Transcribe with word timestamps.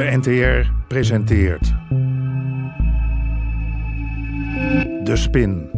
De 0.00 0.16
NTR 0.16 0.70
presenteert. 0.88 1.74
De 5.04 5.16
Spin. 5.16 5.70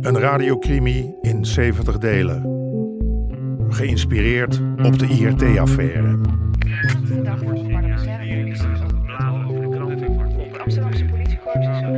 Een 0.00 0.18
radiocrimi 0.18 1.14
in 1.22 1.44
70 1.44 1.98
delen. 1.98 2.42
Geïnspireerd 3.68 4.60
op 4.82 4.98
de 4.98 5.06
IRT-affaire. 5.06 6.18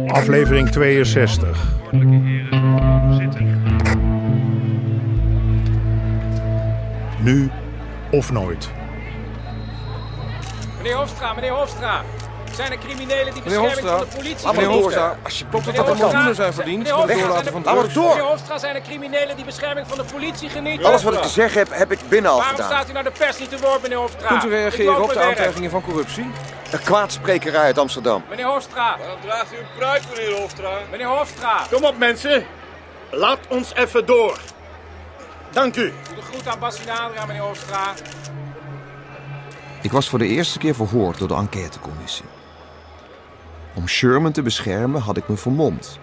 Aflevering 0.06 0.68
62. 0.68 1.78
Nu 7.22 7.50
of 8.10 8.32
nooit. 8.32 8.70
Meneer 10.86 11.00
Hofstra, 11.00 11.32
meneer 11.32 11.52
Hofstra. 11.52 12.02
Zijn 12.54 12.72
er 12.72 12.78
criminelen 12.78 13.34
die 13.34 13.42
Meneer 13.42 13.60
bescherming 13.60 13.70
Hofstra, 13.72 13.96
van 13.98 14.06
de 14.08 14.16
politie 14.16 14.44
laat 14.46 14.54
maar 14.54 14.64
genieten? 14.64 14.90
door. 14.90 15.16
Alsjeblieft, 15.24 15.64
dat 15.64 15.74
Meneer 15.74 15.80
er 15.80 15.86
Hofstra, 15.88 16.06
miljoenen 16.08 16.34
zijn 16.34 16.52
verdiend 16.54 16.78
meneer 16.78 16.92
Hofstra, 16.94 17.16
doorlaten 17.18 17.42
zijn 17.52 17.62
van 17.62 17.72
er- 17.74 17.78
drugs. 17.78 17.94
door. 17.94 18.08
Meneer 18.08 18.22
Hofstra, 18.30 18.58
zijn 18.58 18.74
er 18.74 18.80
criminelen 18.82 19.36
die 19.36 19.44
bescherming 19.44 19.86
van 19.88 19.98
de 19.98 20.04
politie 20.04 20.48
genieten? 20.48 20.86
Alles 20.86 21.02
wat 21.02 21.14
ik 21.14 21.22
te 21.22 21.28
zeggen 21.28 21.58
heb, 21.58 21.68
heb 21.70 21.92
ik 21.92 21.98
binnen 22.08 22.30
al 22.30 22.36
Waarom 22.38 22.56
gedaan. 22.56 22.70
staat 22.72 22.88
u 22.90 22.92
naar 22.92 23.04
de 23.04 23.10
pers 23.10 23.38
niet 23.38 23.50
te 23.50 23.58
woord, 23.58 23.82
meneer 23.82 23.98
Hofstra? 23.98 24.28
Kunt 24.28 24.44
u 24.44 24.48
reageren 24.48 25.02
op 25.02 25.12
de 25.12 25.20
aantijgingen 25.20 25.70
van 25.70 25.82
corruptie? 25.82 26.30
Een 26.70 26.82
kwaadsprekerij 26.82 27.60
uit 27.62 27.78
Amsterdam. 27.78 28.24
Meneer 28.28 28.46
Hofstra, 28.46 28.96
Waarom 28.98 29.20
draagt 29.20 29.52
u 29.52 29.56
een 29.56 29.66
pruik, 29.78 30.02
meneer 30.14 30.40
Hofstra? 30.40 30.70
meneer 30.90 31.06
Hofstra. 31.06 31.62
Kom 31.70 31.84
op 31.84 31.98
mensen, 31.98 32.46
laat 33.10 33.38
ons 33.48 33.74
even 33.74 34.06
door. 34.06 34.38
Dank 35.50 35.76
u. 35.76 35.92
Doe 36.06 36.14
de 36.16 36.22
groet 36.22 36.46
aan 36.48 36.62
Adria, 36.62 37.26
meneer 37.26 37.42
Hofstra. 37.42 37.92
Ik 39.86 39.92
was 39.92 40.08
voor 40.08 40.18
de 40.18 40.26
eerste 40.26 40.58
keer 40.58 40.74
verhoord 40.74 41.18
door 41.18 41.28
de 41.28 41.34
enquêtecommissie. 41.34 42.24
Om 43.74 43.88
Sherman 43.88 44.32
te 44.32 44.42
beschermen 44.42 45.00
had 45.00 45.16
ik 45.16 45.28
me 45.28 45.36
vermomd. 45.36 45.98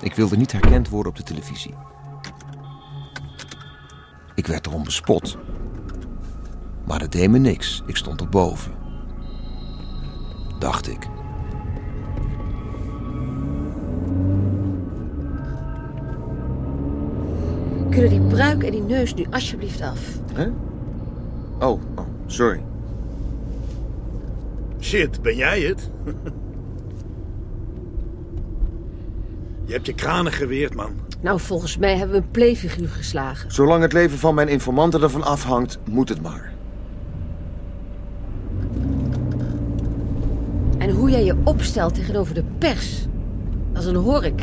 Ik 0.00 0.14
wilde 0.14 0.36
niet 0.36 0.52
herkend 0.52 0.88
worden 0.88 1.12
op 1.12 1.18
de 1.18 1.22
televisie. 1.22 1.74
Ik 4.34 4.46
werd 4.46 4.66
erom 4.66 4.84
bespot. 4.84 5.36
Maar 6.86 6.98
dat 6.98 7.12
deed 7.12 7.30
me 7.30 7.38
niks. 7.38 7.82
Ik 7.86 7.96
stond 7.96 8.20
erboven. 8.20 8.72
Dacht 10.58 10.88
ik. 10.88 11.08
Kunnen 17.90 18.10
die 18.10 18.20
pruik 18.20 18.62
en 18.62 18.70
die 18.70 18.82
neus 18.82 19.14
nu 19.14 19.26
alsjeblieft 19.30 19.80
af? 19.80 20.00
Hè? 20.32 20.48
Oh, 21.58 21.80
oh, 21.96 22.06
sorry. 22.26 22.70
Shit, 24.92 25.22
ben 25.22 25.36
jij 25.36 25.60
het? 25.60 25.90
Je 29.66 29.72
hebt 29.72 29.86
je 29.86 29.94
kranen 29.94 30.32
geweerd, 30.32 30.74
man. 30.74 30.90
Nou, 31.20 31.40
volgens 31.40 31.76
mij 31.76 31.96
hebben 31.96 32.16
we 32.16 32.22
een 32.22 32.30
playfiguur 32.30 32.88
geslagen. 32.88 33.52
Zolang 33.52 33.82
het 33.82 33.92
leven 33.92 34.18
van 34.18 34.34
mijn 34.34 34.48
informanten 34.48 35.02
ervan 35.02 35.22
afhangt, 35.22 35.78
moet 35.84 36.08
het 36.08 36.22
maar. 36.22 36.52
En 40.78 40.90
hoe 40.90 41.10
jij 41.10 41.24
je 41.24 41.36
opstelt 41.44 41.94
tegenover 41.94 42.34
de 42.34 42.44
pers. 42.58 43.06
Als 43.74 43.86
een 43.86 43.96
hork. 43.96 44.42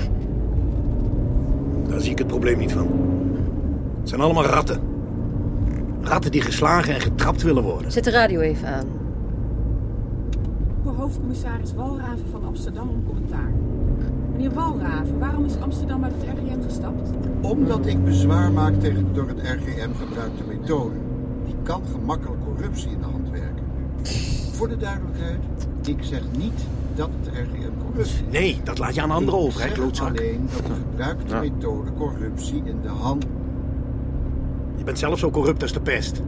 Daar 1.87 1.99
zie 2.01 2.11
ik 2.11 2.17
het 2.17 2.27
probleem 2.27 2.57
niet 2.57 2.71
van. 2.71 2.87
Het 3.99 4.09
zijn 4.09 4.21
allemaal 4.21 4.45
ratten. 4.45 4.81
Ratten 6.01 6.31
die 6.31 6.41
geslagen 6.41 6.93
en 6.93 7.01
getrapt 7.01 7.41
willen 7.41 7.63
worden. 7.63 7.91
Zet 7.91 8.03
de 8.03 8.11
radio 8.11 8.39
even 8.39 8.67
aan. 8.67 8.98
Hoofdcommissaris 10.99 11.73
Walraven 11.73 12.27
van 12.31 12.45
Amsterdam 12.45 12.89
om 12.89 13.05
commentaar. 13.05 13.51
Meneer 14.31 14.53
Walraven, 14.53 15.19
waarom 15.19 15.45
is 15.45 15.57
Amsterdam 15.57 16.03
uit 16.03 16.13
het 16.17 16.37
RGM 16.37 16.61
gestapt? 16.63 17.09
Omdat 17.41 17.85
ik 17.85 18.03
bezwaar 18.03 18.51
maak 18.51 18.79
tegen 18.79 19.05
de 19.05 19.11
door 19.11 19.27
het 19.27 19.39
RGM 19.39 19.89
gebruikte 19.99 20.43
methode. 20.47 20.95
Die 21.45 21.55
kan 21.63 21.81
gemakkelijk 21.91 22.41
corruptie 22.43 22.89
in 22.91 22.99
de 22.99 23.05
hand 23.05 23.29
werken. 23.29 23.63
Voor 24.51 24.67
de 24.67 24.77
duidelijkheid, 24.77 25.39
ik 25.85 25.97
zeg 26.03 26.21
niet 26.37 26.65
dat 26.95 27.09
het 27.19 27.33
RGM 27.33 27.85
corruptie 27.85 28.25
is. 28.25 28.31
Nee, 28.31 28.59
dat 28.63 28.77
laat 28.77 28.95
je 28.95 29.01
aan 29.01 29.11
anderen 29.11 29.39
over, 29.39 29.59
hè, 29.59 29.65
Ik 29.65 29.71
zeg 29.71 29.79
klootzak. 29.79 30.07
alleen 30.07 30.49
dat 30.55 30.65
de 30.65 30.73
gebruikte 30.73 31.35
methode 31.35 31.93
corruptie 31.93 32.61
in 32.65 32.81
de 32.81 32.87
hand... 32.87 33.25
Je 34.75 34.83
bent 34.83 34.99
zelf 34.99 35.19
zo 35.19 35.29
corrupt 35.29 35.61
als 35.61 35.73
de 35.73 35.81
pest. 35.81 36.21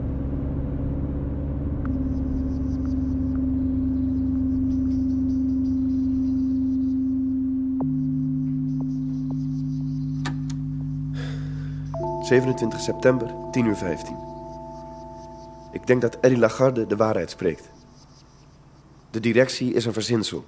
...27 12.32 12.80
september, 12.80 13.34
10 13.52 13.66
uur 13.66 13.76
15. 13.76 14.18
Ik 15.72 15.88
denk 15.88 16.02
dat 16.02 16.20
Eddie 16.20 16.40
Lagarde 16.40 16.88
de 16.88 16.96
waarheid 16.96 17.30
spreekt. 17.30 17.70
De 19.10 19.20
directie 19.20 19.74
is 19.74 19.86
een 19.86 19.94
verzinsel. 19.94 20.46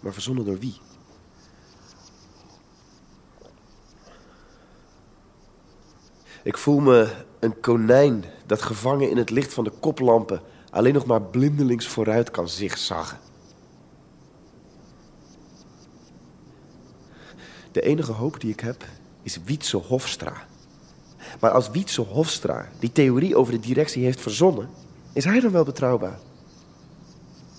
Maar 0.00 0.12
verzonnen 0.12 0.44
door 0.44 0.58
wie? 0.58 0.80
Ik 6.42 6.58
voel 6.58 6.80
me 6.80 7.14
een 7.40 7.60
konijn 7.60 8.24
dat 8.46 8.62
gevangen 8.62 9.10
in 9.10 9.16
het 9.16 9.30
licht 9.30 9.54
van 9.54 9.64
de 9.64 9.72
koplampen... 9.80 10.42
alleen 10.70 10.94
nog 10.94 11.06
maar 11.06 11.22
blindelings 11.22 11.88
vooruit 11.88 12.30
kan 12.30 12.48
zigzaggen. 12.48 13.18
De 17.72 17.80
enige 17.80 18.12
hoop 18.12 18.40
die 18.40 18.52
ik 18.52 18.60
heb 18.60 18.84
is 19.24 19.38
Wietse 19.44 19.76
Hofstra. 19.76 20.46
Maar 21.40 21.50
als 21.50 21.70
Wietse 21.70 22.00
Hofstra 22.00 22.68
die 22.78 22.92
theorie 22.92 23.36
over 23.36 23.52
de 23.52 23.60
directie 23.60 24.04
heeft 24.04 24.20
verzonnen, 24.20 24.68
is 25.12 25.24
hij 25.24 25.40
dan 25.40 25.50
wel 25.50 25.64
betrouwbaar? 25.64 26.18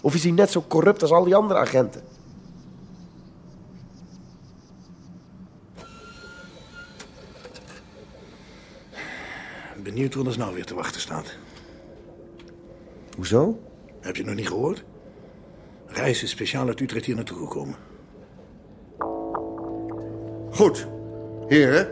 Of 0.02 0.14
is 0.14 0.24
hij 0.24 0.32
net 0.32 0.52
zo 0.52 0.64
corrupt 0.68 1.02
als 1.02 1.12
al 1.12 1.24
die 1.24 1.36
andere 1.36 1.60
agenten? 1.60 2.04
Benieuwd 9.84 10.16
wat 10.16 10.26
ons 10.26 10.38
nou 10.38 10.54
weer 10.54 10.66
te 10.66 10.76
wachten 10.76 11.02
staat. 11.02 11.36
Hoezo? 13.16 13.60
Heb 14.02 14.16
je 14.16 14.22
het 14.22 14.30
nog 14.30 14.40
niet 14.40 14.48
gehoord? 14.48 14.84
Reis 15.88 16.24
is 16.24 16.30
speciaal 16.30 16.68
uit 16.68 16.80
Utrecht 16.80 17.06
hier 17.06 17.16
naartoe 17.16 17.38
gekomen. 17.38 17.76
Goed, 20.52 20.88
heren 21.48 21.88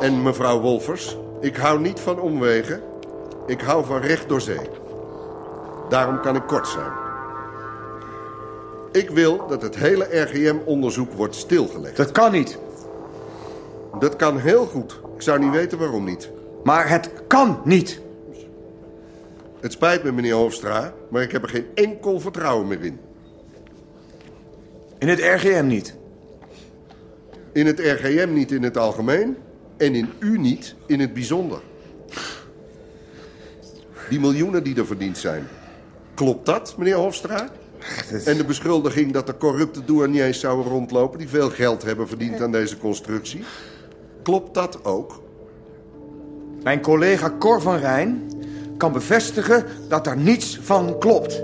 en 0.00 0.22
mevrouw 0.22 0.60
Wolfers. 0.60 1.16
Ik 1.40 1.56
hou 1.56 1.80
niet 1.80 2.00
van 2.00 2.20
omwegen. 2.20 2.82
Ik 3.46 3.60
hou 3.60 3.84
van 3.84 4.00
recht 4.00 4.28
door 4.28 4.40
zee. 4.40 4.68
Daarom 5.88 6.20
kan 6.20 6.36
ik 6.36 6.46
kort 6.46 6.68
zijn. 6.68 6.92
Ik 8.92 9.10
wil 9.10 9.46
dat 9.46 9.62
het 9.62 9.76
hele 9.76 10.04
RGM-onderzoek 10.10 11.12
wordt 11.12 11.34
stilgelegd. 11.34 11.96
Dat 11.96 12.12
kan 12.12 12.32
niet. 12.32 12.58
Dat 13.98 14.16
kan 14.16 14.38
heel 14.38 14.66
goed. 14.66 15.00
Ik 15.14 15.22
zou 15.22 15.38
niet 15.38 15.50
weten 15.50 15.78
waarom 15.78 16.04
niet. 16.04 16.30
Maar 16.64 16.88
het 16.88 17.10
kan 17.26 17.60
niet. 17.64 18.00
Het 19.60 19.72
spijt 19.72 20.02
me, 20.02 20.12
meneer 20.12 20.34
Hofstra, 20.34 20.94
maar 21.08 21.22
ik 21.22 21.32
heb 21.32 21.42
er 21.42 21.48
geen 21.48 21.66
enkel 21.74 22.20
vertrouwen 22.20 22.66
meer 22.66 22.84
in. 22.84 23.00
In 24.98 25.08
het 25.08 25.18
RGM 25.18 25.66
niet. 25.66 25.94
In 27.54 27.66
het 27.66 27.78
RGM 27.78 28.32
niet 28.32 28.52
in 28.52 28.62
het 28.62 28.76
algemeen 28.76 29.36
en 29.76 29.94
in 29.94 30.12
u 30.18 30.38
niet 30.38 30.74
in 30.86 31.00
het 31.00 31.14
bijzonder. 31.14 31.60
Die 34.08 34.20
miljoenen 34.20 34.64
die 34.64 34.76
er 34.76 34.86
verdiend 34.86 35.18
zijn. 35.18 35.48
Klopt 36.14 36.46
dat, 36.46 36.74
meneer 36.78 36.94
Hofstra? 36.94 37.48
En 38.24 38.36
de 38.36 38.44
beschuldiging 38.44 39.12
dat 39.12 39.28
er 39.28 39.36
corrupte 39.36 39.84
douaniers 39.84 40.40
zouden 40.40 40.72
rondlopen... 40.72 41.18
die 41.18 41.28
veel 41.28 41.50
geld 41.50 41.82
hebben 41.82 42.08
verdiend 42.08 42.40
aan 42.40 42.52
deze 42.52 42.78
constructie. 42.78 43.44
Klopt 44.22 44.54
dat 44.54 44.84
ook? 44.84 45.22
Mijn 46.62 46.80
collega 46.80 47.34
Cor 47.38 47.60
van 47.60 47.76
Rijn 47.76 48.30
kan 48.76 48.92
bevestigen 48.92 49.64
dat 49.88 50.04
daar 50.04 50.16
niets 50.16 50.58
van 50.62 50.98
klopt. 50.98 51.42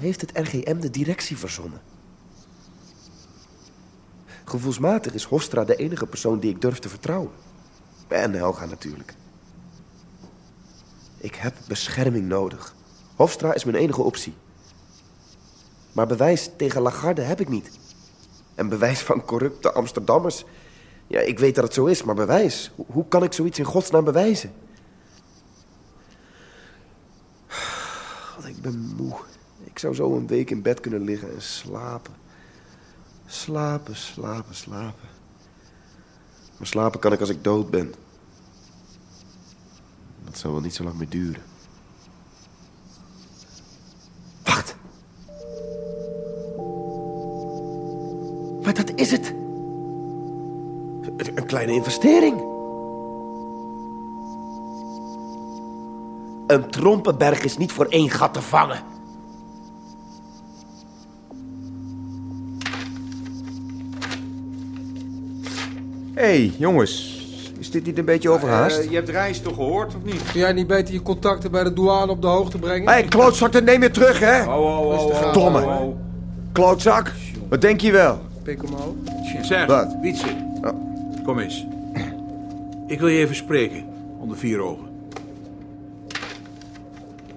Heeft 0.00 0.20
het 0.20 0.30
RGM 0.34 0.80
de 0.80 0.90
directie 0.90 1.36
verzonnen? 1.38 1.80
Gevoelsmatig 4.44 5.14
is 5.14 5.24
Hofstra 5.24 5.64
de 5.64 5.76
enige 5.76 6.06
persoon 6.06 6.38
die 6.38 6.50
ik 6.50 6.60
durf 6.60 6.78
te 6.78 6.88
vertrouwen. 6.88 7.30
En 8.08 8.32
Helga 8.32 8.64
natuurlijk. 8.64 9.14
Ik 11.16 11.34
heb 11.34 11.54
bescherming 11.68 12.28
nodig. 12.28 12.74
Hofstra 13.16 13.54
is 13.54 13.64
mijn 13.64 13.76
enige 13.76 14.02
optie. 14.02 14.34
Maar 15.92 16.06
bewijs 16.06 16.50
tegen 16.56 16.82
Lagarde 16.82 17.22
heb 17.22 17.40
ik 17.40 17.48
niet. 17.48 17.70
En 18.54 18.68
bewijs 18.68 19.00
van 19.00 19.24
corrupte 19.24 19.72
Amsterdammers... 19.72 20.44
Ja, 21.06 21.20
ik 21.20 21.38
weet 21.38 21.54
dat 21.54 21.64
het 21.64 21.74
zo 21.74 21.86
is, 21.86 22.02
maar 22.02 22.14
bewijs. 22.14 22.70
Hoe, 22.86 23.08
kan 23.08 23.22
ik 23.22 23.32
zoiets 23.32 23.58
in 23.58 23.64
godsnaam 23.64 24.04
bewijzen? 24.04 24.52
Ik 28.46 28.62
ben 28.62 28.94
moe. 28.96 29.14
Zou 29.80 29.94
zo 29.94 30.16
een 30.16 30.26
week 30.26 30.50
in 30.50 30.62
bed 30.62 30.80
kunnen 30.80 31.02
liggen 31.04 31.34
en 31.34 31.42
slapen. 31.42 32.14
Slapen, 33.26 33.96
slapen, 33.96 34.54
slapen. 34.54 35.08
Maar 36.56 36.66
slapen 36.66 37.00
kan 37.00 37.12
ik 37.12 37.20
als 37.20 37.28
ik 37.28 37.44
dood 37.44 37.70
ben. 37.70 37.94
Dat 40.24 40.38
zal 40.38 40.52
wel 40.52 40.60
niet 40.60 40.74
zo 40.74 40.84
lang 40.84 40.98
meer 40.98 41.08
duren. 41.08 41.42
Wacht. 44.44 44.76
Maar 48.62 48.74
dat 48.74 48.92
is 48.94 49.10
het. 49.10 49.34
Een 51.34 51.46
kleine 51.46 51.72
investering. 51.72 52.40
Een 56.46 56.70
trompenberg 56.70 57.42
is 57.42 57.56
niet 57.56 57.72
voor 57.72 57.86
één 57.86 58.10
gat 58.10 58.34
te 58.34 58.42
vangen. 58.42 58.89
Hey, 66.20 66.52
jongens. 66.58 67.18
Is 67.58 67.70
dit 67.70 67.86
niet 67.86 67.98
een 67.98 68.04
beetje 68.04 68.30
overhaast? 68.30 68.78
Eh, 68.78 68.88
je 68.88 68.94
hebt 68.94 69.08
reis 69.08 69.40
toch 69.40 69.54
gehoord, 69.54 69.94
of 69.94 70.02
niet? 70.02 70.22
Kun 70.30 70.40
jij 70.40 70.52
niet 70.52 70.66
beter 70.66 70.94
je 70.94 71.02
contacten 71.02 71.50
bij 71.50 71.64
de 71.64 71.72
douane 71.72 72.12
op 72.12 72.22
de 72.22 72.26
hoogte 72.26 72.58
brengen? 72.58 72.88
Hé, 72.88 72.92
hey, 72.92 73.04
klootzak, 73.04 73.52
dat 73.52 73.64
neem 73.64 73.82
je 73.82 73.90
terug, 73.90 74.18
hè? 74.18 74.42
Oh, 74.42 74.48
oh, 74.48 74.80
oh, 74.80 75.06
oh. 75.06 75.32
Domme. 75.32 75.60
oh, 75.64 75.80
oh. 75.80 75.96
Klootzak, 76.52 77.12
wat 77.48 77.60
denk 77.60 77.80
je 77.80 77.92
wel? 77.92 78.20
Pik 78.42 78.62
omhoog. 78.62 78.94
Zeg, 79.42 79.66
Wat? 79.66 79.96
Wietse. 80.02 80.26
Kom 81.24 81.38
eens. 81.38 81.66
Ik 82.86 82.98
wil 82.98 83.08
je 83.08 83.18
even 83.18 83.36
spreken, 83.36 83.84
onder 84.18 84.36
vier 84.36 84.60
ogen. 84.60 84.88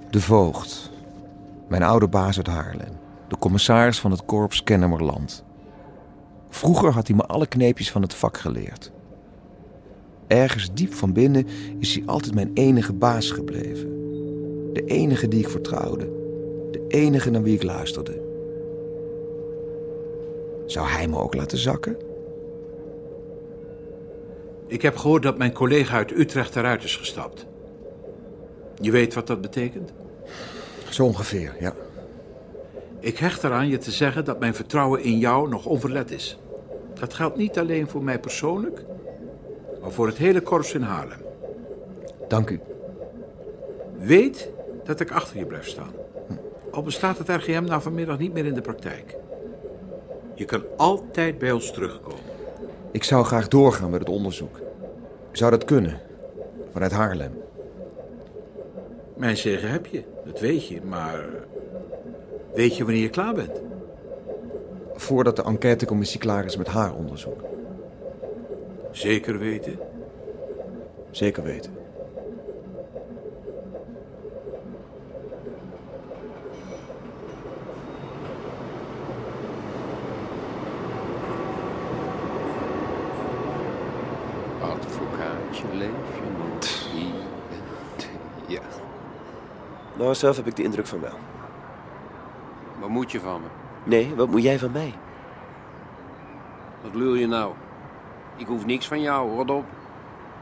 De 0.10 0.22
voogd. 0.22 0.92
Mijn 1.68 1.84
oude 1.84 2.08
baas 2.08 2.38
uit 2.38 2.48
Haarlem. 2.48 2.98
De 3.28 3.38
commissaris 3.40 4.00
van 4.00 4.12
het 4.12 4.26
korps 4.26 4.64
Kennemerland. 4.64 5.43
Vroeger 6.54 6.92
had 6.92 7.08
hij 7.08 7.16
me 7.16 7.26
alle 7.26 7.48
kneepjes 7.48 7.92
van 7.92 8.02
het 8.02 8.14
vak 8.14 8.38
geleerd. 8.38 8.92
Ergens 10.28 10.74
diep 10.74 10.94
van 10.94 11.14
binnen 11.14 11.48
is 11.80 11.96
hij 11.96 12.04
altijd 12.06 12.36
mijn 12.36 12.52
enige 12.54 12.94
baas 12.94 13.32
gebleven. 13.32 13.90
De 14.74 14.86
enige 14.86 15.28
die 15.28 15.40
ik 15.40 15.50
vertrouwde. 15.50 16.10
De 16.72 16.86
enige 16.88 17.30
naar 17.30 17.42
wie 17.42 17.54
ik 17.54 17.64
luisterde. 17.64 18.22
Zou 20.66 20.88
hij 20.88 21.08
me 21.08 21.18
ook 21.18 21.34
laten 21.34 21.58
zakken? 21.58 21.98
Ik 24.68 24.82
heb 24.82 24.98
gehoord 24.98 25.24
dat 25.24 25.38
mijn 25.38 25.54
collega 25.54 25.96
uit 25.96 26.12
Utrecht 26.12 26.56
eruit 26.56 26.84
is 26.84 26.96
gestapt. 26.96 27.46
Je 28.82 28.92
weet 28.92 29.14
wat 29.14 29.28
dat 29.28 29.42
betekent? 29.42 29.94
Zo 30.90 31.06
ongeveer, 31.06 31.56
ja. 31.60 31.74
Ik 33.00 33.18
hecht 33.18 33.44
eraan 33.44 33.68
je 33.68 33.78
te 33.78 33.92
zeggen 33.92 34.26
dat 34.26 34.40
mijn 34.40 34.56
vertrouwen 34.56 35.04
in 35.04 35.18
jou 35.18 35.50
nog 35.50 35.66
onverlet 35.66 36.12
is. 36.12 36.38
Dat 37.04 37.14
geldt 37.14 37.38
niet 37.38 37.60
alleen 37.60 37.88
voor 37.88 38.04
mij 38.04 38.20
persoonlijk, 38.20 38.86
maar 39.82 39.92
voor 39.92 40.08
het 40.08 40.18
hele 40.18 40.42
korps 40.42 40.74
in 40.74 40.82
Haarlem. 40.82 41.22
Dank 42.28 42.50
u. 42.50 42.60
Weet 43.98 44.50
dat 44.84 45.00
ik 45.00 45.12
achter 45.12 45.38
je 45.38 45.46
blijf 45.46 45.68
staan. 45.68 45.92
Al 46.72 46.84
bestaat 46.84 47.18
het 47.18 47.30
RGM 47.30 47.64
nou 47.64 47.82
vanmiddag 47.82 48.18
niet 48.18 48.34
meer 48.34 48.46
in 48.46 48.54
de 48.54 48.62
praktijk. 48.62 49.16
Je 50.34 50.46
kan 50.46 50.64
altijd 50.78 51.38
bij 51.38 51.52
ons 51.52 51.72
terugkomen. 51.72 52.24
Ik 52.92 53.04
zou 53.04 53.26
graag 53.26 53.48
doorgaan 53.48 53.90
met 53.90 54.00
het 54.00 54.10
onderzoek. 54.10 54.60
Zou 55.32 55.52
dat 55.52 55.66
kunnen? 55.66 56.00
Vanuit 56.72 56.92
Haarlem. 56.92 57.42
Mijn 59.16 59.38
zegen 59.38 59.70
heb 59.70 59.86
je, 59.86 60.04
dat 60.26 60.40
weet 60.40 60.68
je, 60.68 60.82
maar 60.82 61.26
weet 62.54 62.78
je 62.78 62.84
wanneer 62.84 63.02
je 63.02 63.10
klaar 63.10 63.34
bent? 63.34 63.62
Voordat 64.96 65.36
de 65.36 65.44
enquêtecommissie 65.44 66.20
klaar 66.20 66.46
is 66.46 66.58
met 66.58 66.68
haar 66.68 66.94
onderzoek. 66.94 67.44
Zeker 68.92 69.38
weten? 69.38 69.80
Zeker 71.12 71.44
weten. 71.44 71.72
Advocaatje, 84.62 85.66
leef 85.74 85.90
je 85.90 86.30
nog? 86.38 86.54
Ja. 88.48 88.62
Nou, 89.98 90.16
zelf 90.16 90.36
heb 90.36 90.48
ik 90.48 90.56
de 90.56 90.64
indruk 90.64 90.88
van 90.88 91.00
wel. 91.02 91.18
Wat 92.80 92.90
moet 92.90 93.12
je 93.12 93.20
van 93.20 93.42
me? 93.42 93.48
Nee, 93.84 94.16
wat 94.16 94.30
moet 94.30 94.44
jij 94.44 94.60
van 94.60 94.72
mij? 94.72 94.94
Wat 96.82 96.96
lul 96.96 97.14
je 97.14 97.28
nou? 97.28 97.54
Ik 98.36 98.48
hoef 98.48 98.66
niks 98.66 98.88
van 98.88 99.02
jou, 99.02 99.36
rot 99.36 99.50
op. 99.50 99.66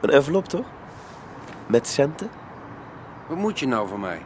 Een 0.01 0.09
envelop, 0.09 0.45
toch? 0.45 0.65
Met 1.67 1.87
centen? 1.87 2.29
Wat 3.27 3.37
moet 3.37 3.59
je 3.59 3.67
nou 3.67 3.87
van 3.87 3.99
mij? 3.99 4.25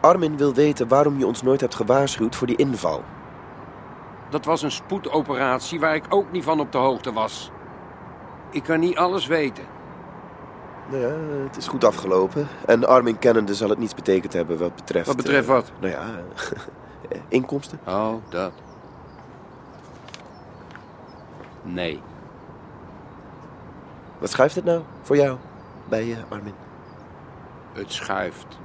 Armin 0.00 0.36
wil 0.36 0.54
weten 0.54 0.88
waarom 0.88 1.18
je 1.18 1.26
ons 1.26 1.42
nooit 1.42 1.60
hebt 1.60 1.74
gewaarschuwd 1.74 2.36
voor 2.36 2.46
die 2.46 2.56
inval. 2.56 3.02
Dat 4.28 4.44
was 4.44 4.62
een 4.62 4.70
spoedoperatie 4.70 5.80
waar 5.80 5.94
ik 5.94 6.04
ook 6.08 6.32
niet 6.32 6.44
van 6.44 6.60
op 6.60 6.72
de 6.72 6.78
hoogte 6.78 7.12
was. 7.12 7.50
Ik 8.50 8.62
kan 8.62 8.80
niet 8.80 8.96
alles 8.96 9.26
weten. 9.26 9.64
Nou 10.90 11.02
ja, 11.02 11.14
het 11.44 11.56
is 11.56 11.66
goed 11.66 11.84
afgelopen. 11.84 12.48
En 12.66 12.88
Armin 12.88 13.18
kennende 13.18 13.54
zal 13.54 13.68
het 13.68 13.78
niets 13.78 13.94
betekend 13.94 14.32
hebben 14.32 14.58
wat 14.58 14.74
betreft... 14.74 15.06
Wat 15.06 15.16
betreft 15.16 15.48
eh, 15.48 15.54
wat? 15.54 15.72
nou 15.80 15.92
ja, 15.92 16.04
inkomsten. 17.28 17.78
Oh, 17.86 18.14
dat. 18.28 18.52
Nee. 21.62 22.00
Wat 24.18 24.30
schuift 24.30 24.54
het 24.54 24.64
nou 24.64 24.82
voor 25.02 25.16
jou 25.16 25.38
bij 25.88 26.06
je, 26.06 26.16
Armin? 26.28 26.54
Het 27.72 27.92
schuift. 27.92 28.58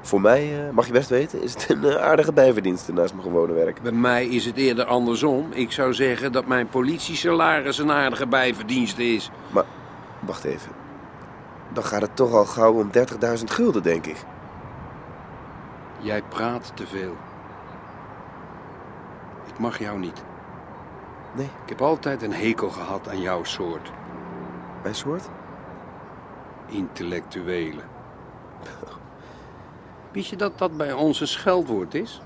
Voor 0.00 0.20
mij, 0.20 0.66
eh, 0.66 0.74
mag 0.74 0.86
je 0.86 0.92
best 0.92 1.08
weten, 1.08 1.42
is 1.42 1.52
het 1.52 1.68
een 1.68 1.84
eh, 1.84 1.96
aardige 1.96 2.32
bijverdienste 2.32 2.92
naast 2.92 3.12
mijn 3.12 3.24
gewone 3.24 3.52
werk. 3.52 3.82
Bij 3.82 3.92
mij 3.92 4.26
is 4.26 4.44
het 4.44 4.56
eerder 4.56 4.84
andersom. 4.84 5.52
Ik 5.52 5.72
zou 5.72 5.94
zeggen 5.94 6.32
dat 6.32 6.46
mijn 6.46 6.68
politiesalaris 6.68 7.78
een 7.78 7.92
aardige 7.92 8.26
bijverdienste 8.26 9.14
is. 9.14 9.30
Maar, 9.50 9.64
wacht 10.20 10.44
even. 10.44 10.72
Dan 11.72 11.84
gaat 11.84 12.02
het 12.02 12.16
toch 12.16 12.32
al 12.32 12.44
gauw 12.44 12.72
om 12.72 12.90
30.000 12.90 13.44
gulden, 13.44 13.82
denk 13.82 14.06
ik. 14.06 14.16
Jij 16.00 16.22
praat 16.22 16.72
te 16.74 16.86
veel. 16.86 17.16
Ik 19.54 19.60
mag 19.60 19.78
jou 19.78 19.98
niet. 19.98 20.22
Nee. 21.34 21.50
Ik 21.62 21.68
heb 21.68 21.82
altijd 21.82 22.22
een 22.22 22.32
hekel 22.32 22.70
gehad 22.70 23.08
aan 23.08 23.20
jouw 23.20 23.44
soort. 23.44 23.90
Mijn 24.82 24.94
soort? 24.94 25.28
Intellectuelen. 26.66 27.84
Weet 30.12 30.26
je 30.26 30.36
dat 30.36 30.58
dat 30.58 30.76
bij 30.76 30.92
ons 30.92 31.20
een 31.20 31.28
scheldwoord 31.28 31.94
is? 31.94 32.20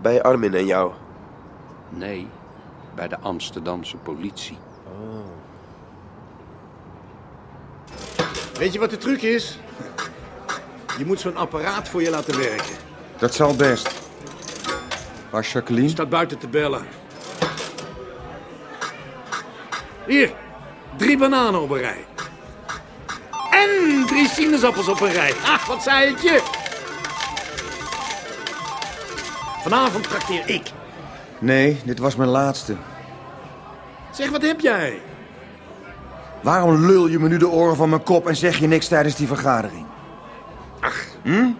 Bij 0.00 0.22
Armin 0.22 0.54
en 0.54 0.66
jou. 0.66 0.92
Nee, 1.88 2.28
bij 2.94 3.08
de 3.08 3.18
Amsterdamse 3.18 3.96
politie. 3.96 4.58
Weet 8.58 8.72
je 8.72 8.78
wat 8.78 8.90
de 8.90 8.96
truc 8.96 9.22
is? 9.22 9.58
Je 10.98 11.06
moet 11.06 11.20
zo'n 11.20 11.36
apparaat 11.36 11.88
voor 11.88 12.02
je 12.02 12.10
laten 12.10 12.38
werken. 12.38 12.76
Dat 13.18 13.34
zal 13.34 13.56
best. 13.56 14.03
Waar 15.34 15.42
Jacqueline? 15.52 15.88
Staat 15.88 16.08
buiten 16.08 16.38
te 16.38 16.48
bellen. 16.48 16.82
Hier, 20.06 20.32
drie 20.96 21.18
bananen 21.18 21.62
op 21.62 21.70
een 21.70 21.78
rij. 21.78 22.04
En 23.50 24.06
drie 24.06 24.28
sinaasappels 24.28 24.88
op 24.88 25.00
een 25.00 25.12
rij. 25.12 25.32
Ah, 25.52 25.68
wat 25.68 25.82
zei 25.82 26.10
het 26.10 26.22
je? 26.22 26.42
Vanavond 29.62 30.08
trakteer 30.08 30.48
ik. 30.48 30.72
Nee, 31.38 31.80
dit 31.84 31.98
was 31.98 32.16
mijn 32.16 32.30
laatste. 32.30 32.76
Zeg, 34.12 34.30
wat 34.30 34.42
heb 34.42 34.60
jij? 34.60 35.00
Waarom 36.42 36.86
lul 36.86 37.06
je 37.06 37.18
me 37.18 37.28
nu 37.28 37.36
de 37.36 37.48
oren 37.48 37.76
van 37.76 37.88
mijn 37.88 38.02
kop 38.02 38.28
en 38.28 38.36
zeg 38.36 38.58
je 38.58 38.66
niks 38.66 38.88
tijdens 38.88 39.16
die 39.16 39.26
vergadering? 39.26 39.86
Ach. 40.80 41.04
Hm? 41.22 41.50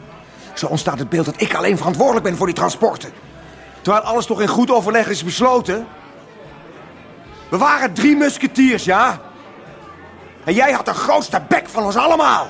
Zo 0.54 0.66
ontstaat 0.66 0.98
het 0.98 1.08
beeld 1.08 1.24
dat 1.26 1.40
ik 1.40 1.54
alleen 1.54 1.76
verantwoordelijk 1.76 2.24
ben 2.24 2.36
voor 2.36 2.46
die 2.46 2.54
transporten. 2.54 3.10
Terwijl 3.84 4.04
alles 4.04 4.26
toch 4.26 4.40
in 4.40 4.48
goed 4.48 4.70
overleg 4.70 5.08
is 5.08 5.24
besloten? 5.24 5.86
We 7.48 7.56
waren 7.56 7.92
drie 7.92 8.16
musketiers, 8.16 8.84
ja? 8.84 9.20
En 10.44 10.54
jij 10.54 10.72
had 10.72 10.84
de 10.84 10.94
grootste 10.94 11.42
bek 11.48 11.68
van 11.68 11.84
ons 11.84 11.96
allemaal. 11.96 12.48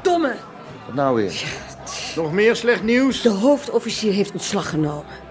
Domme. 0.00 0.34
Wat 0.86 0.94
nou 0.94 1.14
weer? 1.14 1.44
Nog 2.16 2.32
meer 2.32 2.56
slecht 2.56 2.82
nieuws? 2.82 3.22
De 3.22 3.28
hoofdofficier 3.28 4.12
heeft 4.12 4.32
ontslag 4.32 4.68
genomen. 4.68 5.21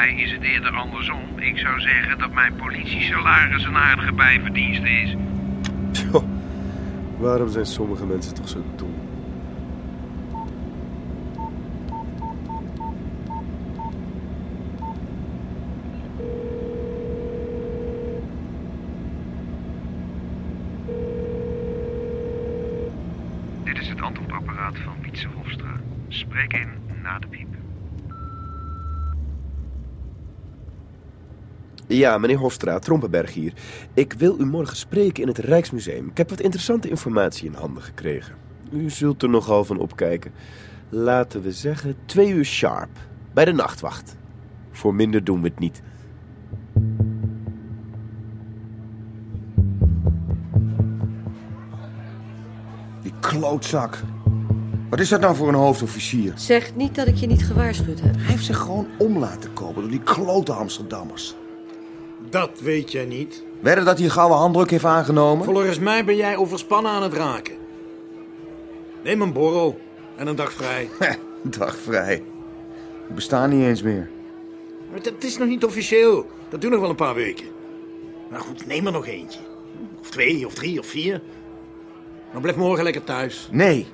Mij 0.00 0.14
is 0.14 0.32
het 0.32 0.42
eerder 0.42 0.76
andersom. 0.76 1.38
Ik 1.38 1.58
zou 1.58 1.80
zeggen 1.80 2.18
dat 2.18 2.32
mijn 2.32 2.54
politiesalaris 2.54 3.64
een 3.64 3.76
aardige 3.76 4.12
bijverdienste 4.12 4.88
is. 4.88 5.16
Waarom 7.18 7.48
zijn 7.48 7.66
sommige 7.66 8.06
mensen 8.06 8.34
toch 8.34 8.48
zo 8.48 8.64
dom? 8.76 8.94
Dit 23.64 23.78
is 23.78 23.88
het 23.88 24.02
antwoordapparaat 24.02 24.78
van 24.78 24.94
Wietse 25.02 25.28
Hofstra. 25.34 25.80
Spreek 26.08 26.52
in 26.52 26.68
na 27.02 27.18
de 27.18 27.26
piep. 27.26 27.59
Ja, 31.96 32.18
meneer 32.18 32.36
Hofstra, 32.36 32.78
Trompenberg 32.78 33.34
hier. 33.34 33.52
Ik 33.94 34.12
wil 34.12 34.40
u 34.40 34.44
morgen 34.44 34.76
spreken 34.76 35.22
in 35.22 35.28
het 35.28 35.38
Rijksmuseum. 35.38 36.08
Ik 36.08 36.16
heb 36.16 36.30
wat 36.30 36.40
interessante 36.40 36.88
informatie 36.88 37.46
in 37.46 37.54
handen 37.54 37.82
gekregen. 37.82 38.34
U 38.72 38.90
zult 38.90 39.22
er 39.22 39.28
nogal 39.28 39.64
van 39.64 39.78
opkijken. 39.78 40.32
Laten 40.88 41.42
we 41.42 41.52
zeggen 41.52 41.96
twee 42.04 42.32
uur 42.32 42.44
sharp. 42.44 42.88
Bij 43.32 43.44
de 43.44 43.52
nachtwacht. 43.52 44.16
Voor 44.70 44.94
minder 44.94 45.24
doen 45.24 45.42
we 45.42 45.48
het 45.48 45.58
niet. 45.58 45.82
Die 53.02 53.12
klootzak. 53.20 54.02
Wat 54.90 55.00
is 55.00 55.08
dat 55.08 55.20
nou 55.20 55.36
voor 55.36 55.48
een 55.48 55.54
hoofdofficier? 55.54 56.32
Zeg 56.36 56.74
niet 56.74 56.94
dat 56.94 57.06
ik 57.06 57.14
je 57.14 57.26
niet 57.26 57.44
gewaarschuwd 57.44 58.00
heb. 58.00 58.14
Hij 58.14 58.24
heeft 58.24 58.44
zich 58.44 58.58
gewoon 58.58 58.86
om 58.98 59.18
laten 59.18 59.52
kopen 59.52 59.82
door 59.82 59.90
die 59.90 60.02
klote 60.02 60.52
Amsterdammers. 60.52 61.34
Dat 62.28 62.60
weet 62.60 62.92
jij 62.92 63.04
niet. 63.04 63.44
Wedden 63.60 63.84
dat 63.84 63.96
hij 63.96 64.04
een 64.04 64.12
gouden 64.12 64.38
handdruk 64.38 64.70
heeft 64.70 64.84
aangenomen? 64.84 65.44
Volgens 65.44 65.78
mij 65.78 66.04
ben 66.04 66.16
jij 66.16 66.36
overspannen 66.36 66.92
aan 66.92 67.02
het 67.02 67.12
raken. 67.12 67.54
Neem 69.02 69.22
een 69.22 69.32
borrel 69.32 69.80
en 70.16 70.26
een 70.26 70.36
dag 70.36 70.52
vrij. 70.52 70.88
Dag 71.42 71.76
vrij. 71.76 72.22
We 73.08 73.14
bestaan 73.14 73.50
niet 73.50 73.64
eens 73.66 73.82
meer. 73.82 74.10
Maar 74.90 75.00
Het 75.02 75.24
is 75.24 75.38
nog 75.38 75.48
niet 75.48 75.64
officieel. 75.64 76.26
Dat 76.48 76.60
duurt 76.60 76.72
nog 76.72 76.80
wel 76.80 76.90
een 76.90 76.96
paar 76.96 77.14
weken. 77.14 77.46
Nou 78.30 78.42
goed, 78.42 78.66
neem 78.66 78.86
er 78.86 78.92
nog 78.92 79.06
eentje. 79.06 79.40
Of 80.00 80.10
twee, 80.10 80.46
of 80.46 80.54
drie, 80.54 80.78
of 80.78 80.86
vier. 80.86 81.20
Maar 82.32 82.40
blijf 82.40 82.56
morgen 82.56 82.84
lekker 82.84 83.04
thuis. 83.04 83.48
Nee. 83.52 83.86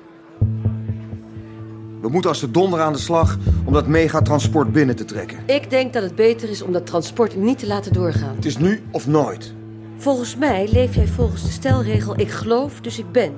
We 2.07 2.13
moeten 2.13 2.31
als 2.31 2.39
de 2.39 2.51
donder 2.51 2.81
aan 2.81 2.93
de 2.93 2.99
slag 2.99 3.37
om 3.65 3.73
dat 3.73 3.87
megatransport 3.87 4.71
binnen 4.71 4.95
te 4.95 5.05
trekken. 5.05 5.37
Ik 5.45 5.69
denk 5.69 5.93
dat 5.93 6.03
het 6.03 6.15
beter 6.15 6.49
is 6.49 6.61
om 6.61 6.71
dat 6.71 6.85
transport 6.85 7.35
niet 7.35 7.59
te 7.59 7.67
laten 7.67 7.93
doorgaan. 7.93 8.35
Het 8.35 8.45
is 8.45 8.57
nu 8.57 8.83
of 8.91 9.07
nooit. 9.07 9.53
Volgens 9.97 10.35
mij 10.35 10.69
leef 10.71 10.95
jij 10.95 11.07
volgens 11.07 11.43
de 11.43 11.51
stelregel 11.51 12.19
ik 12.19 12.29
geloof, 12.29 12.79
dus 12.81 12.99
ik 12.99 13.11
ben. 13.11 13.33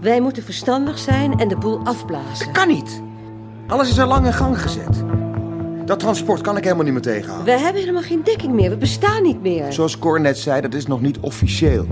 Wij 0.00 0.20
moeten 0.20 0.42
verstandig 0.42 0.98
zijn 0.98 1.38
en 1.38 1.48
de 1.48 1.56
boel 1.56 1.80
afblazen. 1.84 2.52
Kan 2.52 2.68
niet. 2.68 3.02
Alles 3.66 3.90
is 3.90 4.00
al 4.00 4.08
lang 4.08 4.26
in 4.26 4.32
gang 4.32 4.62
gezet. 4.62 5.04
Dat 5.84 5.98
transport 5.98 6.40
kan 6.40 6.56
ik 6.56 6.62
helemaal 6.62 6.84
niet 6.84 6.92
meer 6.92 7.02
tegenhouden. 7.02 7.46
Wij 7.46 7.58
hebben 7.58 7.80
helemaal 7.80 8.02
geen 8.02 8.20
dekking 8.24 8.52
meer. 8.52 8.70
We 8.70 8.76
bestaan 8.76 9.22
niet 9.22 9.42
meer. 9.42 9.72
Zoals 9.72 9.98
Cor 9.98 10.20
net 10.20 10.38
zei, 10.38 10.60
dat 10.60 10.74
is 10.74 10.86
nog 10.86 11.00
niet 11.00 11.18
officieel. 11.18 11.86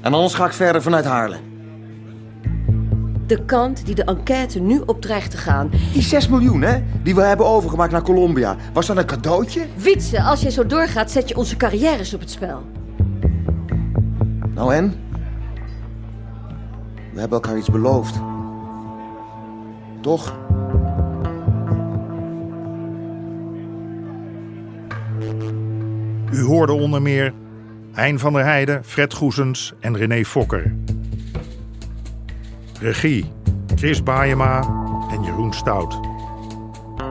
En 0.00 0.14
anders 0.14 0.34
ga 0.34 0.46
ik 0.46 0.52
verder 0.52 0.82
vanuit 0.82 1.04
Haarlem. 1.04 1.53
De 3.26 3.44
kant 3.44 3.86
die 3.86 3.94
de 3.94 4.04
enquête 4.04 4.60
nu 4.60 4.82
op 4.86 5.00
dreigt 5.00 5.30
te 5.30 5.36
gaan. 5.36 5.70
Die 5.92 6.02
6 6.02 6.28
miljoen, 6.28 6.62
hè? 6.62 6.82
Die 7.02 7.14
we 7.14 7.22
hebben 7.22 7.46
overgemaakt 7.46 7.92
naar 7.92 8.02
Colombia. 8.02 8.56
Was 8.72 8.86
dat 8.86 8.96
een 8.96 9.06
cadeautje? 9.06 9.66
Wietse, 9.76 10.22
als 10.22 10.40
jij 10.40 10.50
zo 10.50 10.66
doorgaat, 10.66 11.10
zet 11.10 11.28
je 11.28 11.36
onze 11.36 11.56
carrières 11.56 12.14
op 12.14 12.20
het 12.20 12.30
spel. 12.30 12.62
Nou 14.54 14.74
en? 14.74 14.94
We 17.12 17.20
hebben 17.20 17.40
elkaar 17.42 17.58
iets 17.58 17.70
beloofd. 17.70 18.20
Toch? 20.00 20.34
U 26.30 26.42
hoorde 26.42 26.72
onder 26.72 27.02
meer 27.02 27.32
Hein 27.92 28.18
van 28.18 28.32
der 28.32 28.44
Heijden, 28.44 28.84
Fred 28.84 29.14
Goesens 29.14 29.74
en 29.80 29.96
René 29.96 30.24
Fokker. 30.24 30.74
Regie 32.84 33.24
Chris 33.76 34.02
Baayema 34.02 34.60
en 35.10 35.22
Jeroen 35.22 35.52
Stout. 35.52 36.00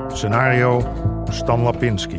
Scenario 0.07 0.83
Stan 1.29 1.61
Lapinski. 1.61 2.17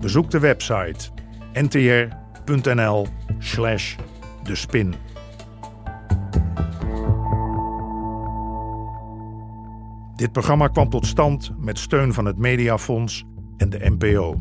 Bezoek 0.00 0.30
de 0.30 0.38
website 0.38 1.10
ntr.nl 1.52 3.06
slash 3.38 3.96
de 4.42 4.54
spin. 4.54 4.94
Dit 10.16 10.32
programma 10.32 10.68
kwam 10.68 10.88
tot 10.88 11.06
stand 11.06 11.52
met 11.58 11.78
steun 11.78 12.12
van 12.12 12.24
het 12.24 12.38
Mediafonds 12.38 13.24
en 13.56 13.70
de 13.70 13.78
NPO. 13.98 14.36